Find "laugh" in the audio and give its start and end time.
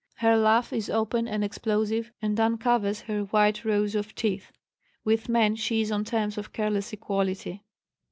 0.35-0.73